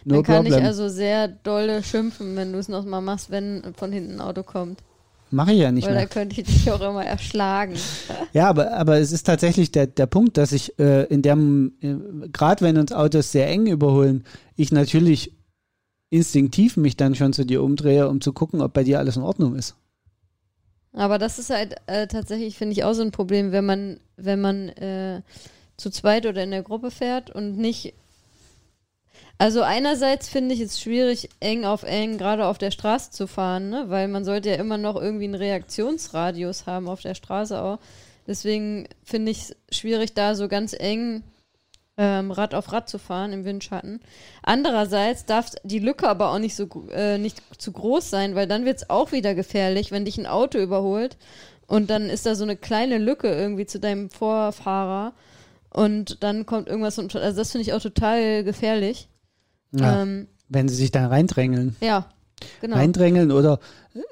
[0.04, 0.60] no Dann kann problem.
[0.60, 4.42] ich also sehr dolle schimpfen, wenn du es nochmal machst, wenn von hinten ein Auto
[4.42, 4.80] kommt.
[5.32, 6.02] Mache ich ja nicht Weil mehr.
[6.02, 7.74] da könnte ich dich auch immer erschlagen.
[8.32, 12.28] Ja, aber, aber es ist tatsächlich der, der Punkt, dass ich äh, in dem, äh,
[12.28, 14.24] gerade wenn uns Autos sehr eng überholen,
[14.54, 15.32] ich natürlich
[16.10, 19.22] instinktiv mich dann schon zu dir umdrehe, um zu gucken, ob bei dir alles in
[19.22, 19.74] Ordnung ist.
[20.92, 24.40] Aber das ist halt äh, tatsächlich, finde ich, auch so ein Problem, wenn man, wenn
[24.40, 25.22] man äh,
[25.80, 27.94] zu zweit oder in der Gruppe fährt und nicht.
[29.38, 33.70] Also einerseits finde ich es schwierig, eng auf eng gerade auf der Straße zu fahren,
[33.70, 33.84] ne?
[33.88, 37.78] weil man sollte ja immer noch irgendwie einen Reaktionsradius haben auf der Straße auch.
[38.26, 41.22] Deswegen finde ich es schwierig, da so ganz eng
[41.96, 44.00] ähm, Rad auf Rad zu fahren im Windschatten.
[44.42, 48.66] Andererseits darf die Lücke aber auch nicht so äh, nicht zu groß sein, weil dann
[48.66, 51.16] wird es auch wieder gefährlich, wenn dich ein Auto überholt
[51.66, 55.14] und dann ist da so eine kleine Lücke irgendwie zu deinem Vorfahrer
[55.70, 59.08] und dann kommt irgendwas und also das finde ich auch total gefährlich.
[59.72, 61.76] Ja, ähm, wenn sie sich da reindrängeln.
[61.80, 62.06] Ja,
[62.60, 62.76] genau.
[62.76, 63.60] Reindrängeln oder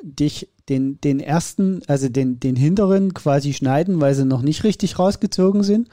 [0.03, 4.99] dich den, den ersten, also den, den hinteren quasi schneiden, weil sie noch nicht richtig
[4.99, 5.89] rausgezogen sind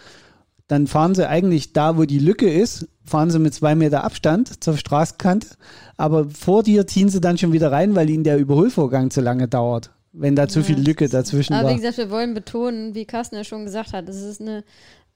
[0.67, 4.63] dann fahren sie eigentlich da, wo die Lücke ist, fahren sie mit zwei Meter Abstand
[4.63, 5.49] zur Straßenkante,
[5.95, 9.47] aber vor dir ziehen sie dann schon wieder rein, weil ihnen der Überholvorgang zu lange
[9.47, 11.69] dauert, wenn da zu ja, viel Lücke dazwischen aber war.
[11.69, 14.63] Aber wie gesagt, wir wollen betonen, wie Carsten ja schon gesagt hat, es ist eine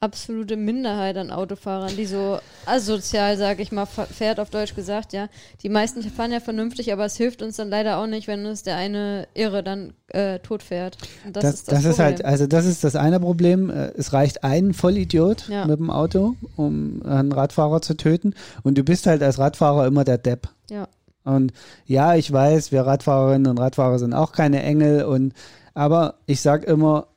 [0.01, 5.27] absolute Minderheit an Autofahrern, die so asozial, sag ich mal, fährt auf Deutsch gesagt, ja.
[5.61, 8.63] Die meisten fahren ja vernünftig, aber es hilft uns dann leider auch nicht, wenn uns
[8.63, 10.97] der eine Irre dann äh, tot fährt.
[11.25, 13.69] das, das, ist, das, das ist halt, also das ist das eine Problem.
[13.69, 15.65] Äh, es reicht ein Vollidiot ja.
[15.65, 18.35] mit dem Auto, um einen Radfahrer zu töten.
[18.63, 20.47] Und du bist halt als Radfahrer immer der Depp.
[20.69, 20.87] Ja.
[21.23, 21.53] Und
[21.85, 25.33] ja, ich weiß, wir Radfahrerinnen und Radfahrer sind auch keine Engel und
[25.73, 27.07] aber ich sag immer,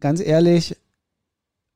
[0.00, 0.76] ganz ehrlich,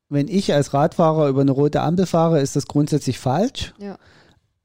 [0.09, 3.73] wenn ich als Radfahrer über eine rote Ampel fahre, ist das grundsätzlich falsch.
[3.77, 3.97] Ja.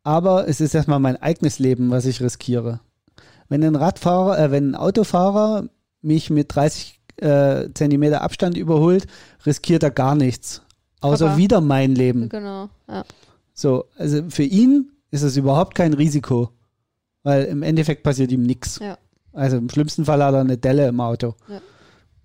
[0.02, 2.80] Aber es ist erstmal mein eigenes Leben, was ich riskiere.
[3.48, 5.64] Wenn ein Radfahrer, äh, wenn ein Autofahrer
[6.02, 9.06] mich mit 30 äh, Zentimeter Abstand überholt,
[9.44, 10.62] riskiert er gar nichts.
[11.00, 12.28] Außer Aber, wieder mein Leben.
[12.28, 13.04] Genau, ja.
[13.54, 16.50] So, also für ihn ist es überhaupt kein Risiko.
[17.22, 18.78] Weil im Endeffekt passiert ihm nichts.
[18.80, 18.98] Ja.
[19.32, 21.34] Also im schlimmsten Fall hat er eine Delle im Auto.
[21.48, 21.60] Ja.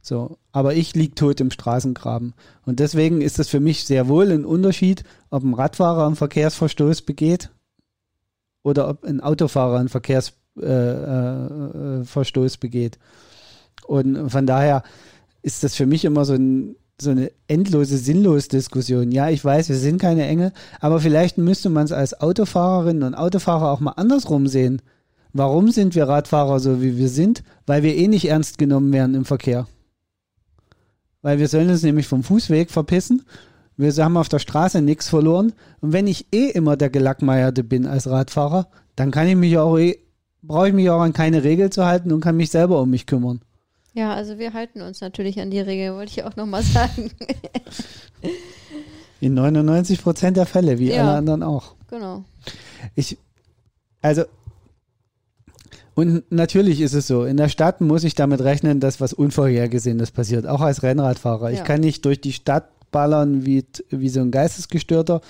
[0.02, 2.36] So, aber ich liege tot im Straßengraben.
[2.64, 7.02] Und deswegen ist das für mich sehr wohl ein Unterschied, ob ein Radfahrer einen Verkehrsverstoß
[7.02, 7.50] begeht
[8.62, 13.00] oder ob ein Autofahrer einen Verkehrsverstoß äh, äh, begeht.
[13.88, 14.84] Und von daher
[15.42, 19.12] ist das für mich immer so, ein, so eine endlose, sinnlose Diskussion.
[19.12, 23.16] Ja, ich weiß, wir sind keine Engel, aber vielleicht müsste man es als Autofahrerin und
[23.16, 24.82] Autofahrer auch mal andersrum sehen.
[25.34, 27.44] Warum sind wir Radfahrer so, wie wir sind?
[27.66, 29.68] Weil wir eh nicht ernst genommen werden im Verkehr
[31.26, 33.24] weil wir sollen uns nämlich vom Fußweg verpissen.
[33.78, 35.54] Wir haben auf der Straße nichts verloren.
[35.82, 39.76] Und wenn ich eh immer der Gelackmeierte bin als Radfahrer, dann kann ich mich auch
[39.80, 39.98] eh,
[40.44, 43.08] brauche ich mich auch an keine Regel zu halten und kann mich selber um mich
[43.08, 43.40] kümmern.
[43.96, 47.12] Ja, also wir halten uns natürlich an die Regel, wollte ich auch nochmal sagen.
[49.22, 51.76] In 99 Prozent der Fälle, wie ja, alle anderen auch.
[51.90, 52.26] Genau.
[52.94, 53.18] Ich,
[54.02, 54.26] also
[55.96, 60.12] und natürlich ist es so, in der Stadt muss ich damit rechnen, dass was Unvorhergesehenes
[60.12, 61.52] passiert, auch als Rennradfahrer.
[61.52, 61.58] Ja.
[61.58, 65.22] Ich kann nicht durch die Stadt ballern wie, wie so ein Geistesgestörter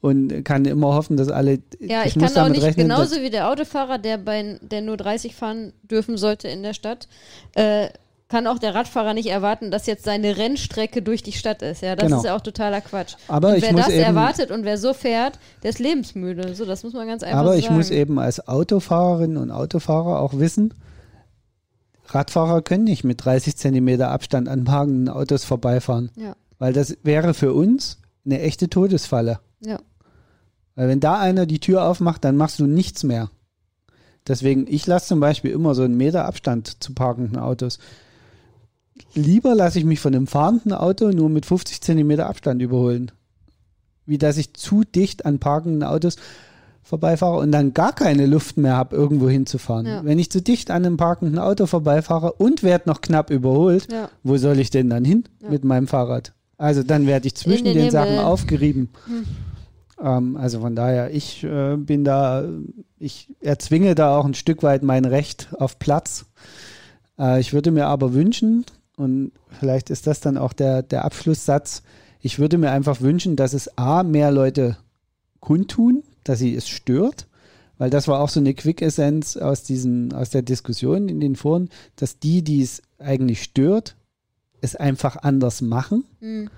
[0.00, 1.58] und kann immer hoffen, dass alle.
[1.78, 4.96] Ja, ich, ich kann auch nicht rechnen, genauso wie der Autofahrer, der bei der nur
[4.96, 7.06] 30 fahren dürfen sollte in der Stadt,
[7.54, 7.88] äh,
[8.34, 11.82] kann auch der Radfahrer nicht erwarten, dass jetzt seine Rennstrecke durch die Stadt ist.
[11.82, 12.18] Ja, das genau.
[12.18, 13.14] ist ja auch totaler Quatsch.
[13.28, 16.56] Aber und ich wer muss das eben, erwartet und wer so fährt, der ist lebensmüde.
[16.56, 17.48] So, das muss man ganz einfach sagen.
[17.48, 20.74] Aber ich muss eben als Autofahrerin und Autofahrer auch wissen,
[22.08, 26.10] Radfahrer können nicht mit 30 Zentimeter Abstand an parkenden Autos vorbeifahren.
[26.16, 26.34] Ja.
[26.58, 29.38] Weil das wäre für uns eine echte Todesfalle.
[29.60, 29.78] Ja.
[30.74, 33.30] Weil wenn da einer die Tür aufmacht, dann machst du nichts mehr.
[34.26, 37.78] Deswegen, ich lasse zum Beispiel immer so einen Meter Abstand zu parkenden Autos
[39.14, 43.10] lieber lasse ich mich von einem fahrenden Auto nur mit 50 Zentimeter Abstand überholen.
[44.06, 46.16] Wie dass ich zu dicht an parkenden Autos
[46.82, 49.86] vorbeifahre und dann gar keine Luft mehr habe, irgendwo hinzufahren.
[49.86, 50.04] Ja.
[50.04, 54.10] Wenn ich zu dicht an einem parkenden Auto vorbeifahre und werde noch knapp überholt, ja.
[54.22, 55.48] wo soll ich denn dann hin ja.
[55.48, 56.34] mit meinem Fahrrad?
[56.58, 58.90] Also dann werde ich zwischen den, den Sachen aufgerieben.
[59.06, 59.24] Hm.
[60.00, 62.44] Ähm, also von daher, ich äh, bin da,
[62.98, 66.26] ich erzwinge da auch ein Stück weit mein Recht auf Platz.
[67.18, 71.82] Äh, ich würde mir aber wünschen, und vielleicht ist das dann auch der, der Abschlusssatz.
[72.20, 74.76] Ich würde mir einfach wünschen, dass es A, mehr Leute
[75.40, 77.26] kundtun, dass sie es stört,
[77.76, 79.70] weil das war auch so eine Quick-Essenz aus,
[80.14, 83.96] aus der Diskussion in den Foren, dass die, die es eigentlich stört,
[84.60, 86.04] es einfach anders machen.
[86.20, 86.50] Mhm.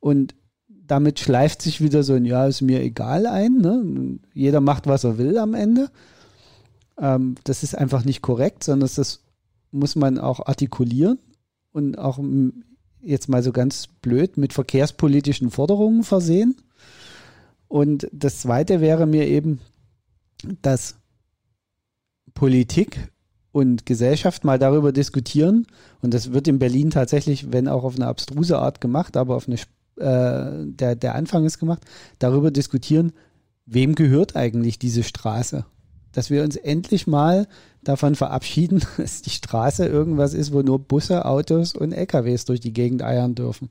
[0.00, 0.34] Und
[0.68, 3.58] damit schleift sich wieder so ein Ja, ist mir egal ein.
[3.58, 4.18] Ne?
[4.32, 5.90] Jeder macht, was er will am Ende.
[6.98, 9.20] Ähm, das ist einfach nicht korrekt, sondern das
[9.70, 11.18] muss man auch artikulieren
[11.74, 12.20] und auch
[13.02, 16.56] jetzt mal so ganz blöd mit verkehrspolitischen Forderungen versehen.
[17.68, 19.58] Und das Zweite wäre mir eben,
[20.62, 20.94] dass
[22.32, 23.10] Politik
[23.50, 25.66] und Gesellschaft mal darüber diskutieren,
[26.00, 29.48] und das wird in Berlin tatsächlich, wenn auch auf eine abstruse Art gemacht, aber auf
[29.48, 29.56] eine,
[29.96, 31.82] äh, der, der Anfang ist gemacht,
[32.20, 33.12] darüber diskutieren,
[33.66, 35.66] wem gehört eigentlich diese Straße?
[36.14, 37.46] Dass wir uns endlich mal
[37.82, 42.72] davon verabschieden, dass die Straße irgendwas ist, wo nur Busse, Autos und LKWs durch die
[42.72, 43.68] Gegend eiern dürfen.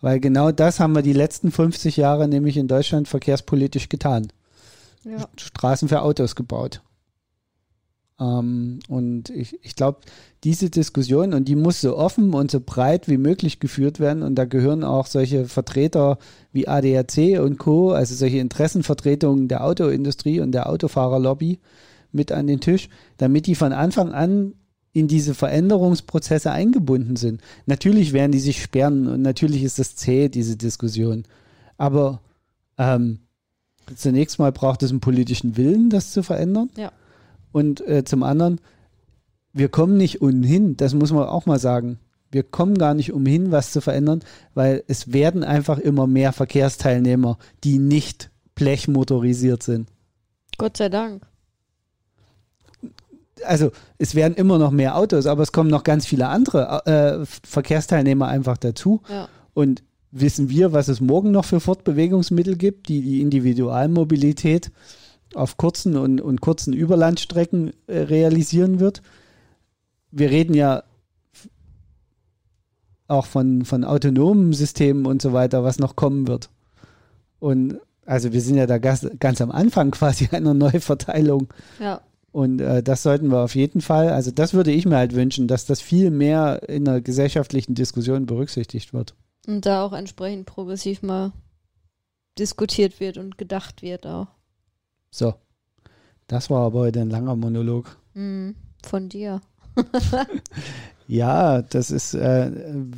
[0.00, 4.32] Weil genau das haben wir die letzten 50 Jahre nämlich in Deutschland verkehrspolitisch getan.
[5.04, 5.28] Ja.
[5.36, 6.80] Straßen für Autos gebaut.
[8.20, 10.00] Ähm, und ich, ich glaube,
[10.44, 14.34] diese Diskussion, und die muss so offen und so breit wie möglich geführt werden, und
[14.36, 16.18] da gehören auch solche Vertreter
[16.52, 21.58] wie ADAC und Co., also solche Interessenvertretungen der Autoindustrie und der Autofahrerlobby
[22.12, 24.54] mit an den Tisch, damit die von Anfang an
[24.92, 27.40] in diese Veränderungsprozesse eingebunden sind.
[27.64, 31.24] Natürlich werden die sich sperren und natürlich ist das zäh, diese Diskussion.
[31.78, 32.20] Aber
[32.76, 33.20] ähm,
[33.96, 36.68] zunächst mal braucht es einen politischen Willen, das zu verändern.
[36.76, 36.92] Ja.
[37.52, 38.60] Und äh, zum anderen,
[39.52, 41.98] wir kommen nicht umhin, das muss man auch mal sagen.
[42.30, 44.20] Wir kommen gar nicht umhin, was zu verändern,
[44.54, 49.88] weil es werden einfach immer mehr Verkehrsteilnehmer, die nicht blechmotorisiert sind.
[50.56, 51.22] Gott sei Dank.
[53.44, 57.26] Also es werden immer noch mehr Autos, aber es kommen noch ganz viele andere äh,
[57.46, 59.02] Verkehrsteilnehmer einfach dazu.
[59.10, 59.28] Ja.
[59.52, 64.70] Und wissen wir, was es morgen noch für Fortbewegungsmittel gibt, die die Individualmobilität
[65.34, 69.02] auf kurzen und, und kurzen Überlandstrecken äh, realisieren wird.
[70.10, 70.82] Wir reden ja
[73.08, 76.50] auch von, von autonomen Systemen und so weiter, was noch kommen wird.
[77.38, 81.48] Und also wir sind ja da ganz, ganz am Anfang quasi einer Neuverteilung.
[81.80, 82.00] Ja.
[82.32, 85.48] Und äh, das sollten wir auf jeden Fall, also das würde ich mir halt wünschen,
[85.48, 89.14] dass das viel mehr in der gesellschaftlichen Diskussion berücksichtigt wird.
[89.46, 91.32] Und da auch entsprechend progressiv mal
[92.38, 94.28] diskutiert wird und gedacht wird auch.
[95.12, 95.34] So.
[96.26, 97.96] Das war aber heute ein langer Monolog.
[98.14, 98.56] Mhm.
[98.84, 99.40] Von dir.
[101.08, 102.50] Ja, das ist, äh,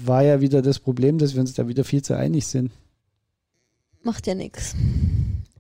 [0.05, 2.71] war ja wieder das Problem, dass wir uns da wieder viel zu einig sind.
[4.03, 4.77] Macht ja nichts.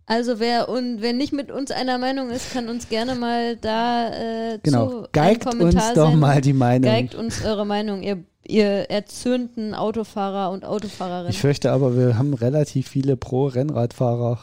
[0.07, 4.09] Also wer und wer nicht mit uns einer Meinung ist, kann uns gerne mal da
[4.53, 4.89] äh, Genau.
[4.89, 6.21] zu Geigt uns Kommentar doch senden.
[6.21, 6.85] mal die Meinung.
[6.91, 11.31] Geigt uns eure Meinung, ihr, ihr erzürnten Autofahrer und Autofahrerinnen.
[11.31, 14.39] Ich fürchte aber, wir haben relativ viele Pro-Rennradfahrer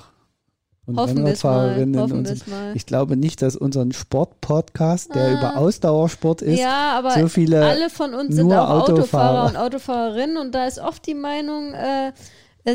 [0.92, 1.70] und Hoffen wir es mal.
[1.70, 2.00] Rennradfahrerinnen.
[2.02, 2.52] Hoffen und so.
[2.52, 2.76] mal.
[2.76, 5.32] Ich glaube nicht, dass unseren Sport-Podcast, der Ah.
[5.34, 9.50] über Ausdauersport ist, ja, aber so viele alle von uns sind auch Autofahrer Autofahrer.
[9.50, 12.12] und Autofahrerinnen und da ist oft die Meinung äh,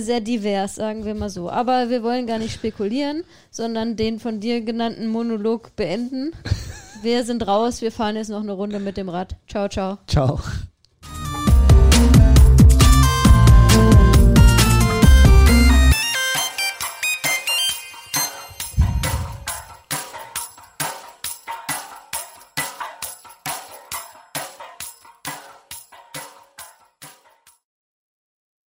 [0.01, 1.49] sehr divers, sagen wir mal so.
[1.49, 6.33] Aber wir wollen gar nicht spekulieren, sondern den von dir genannten Monolog beenden.
[7.03, 9.37] wir sind raus, wir fahren jetzt noch eine Runde mit dem Rad.
[9.49, 9.99] Ciao, ciao.
[10.07, 10.41] Ciao.